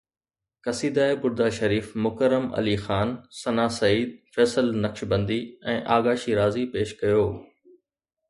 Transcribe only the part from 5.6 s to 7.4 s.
۽ آغا شيرازي پيش ڪيو.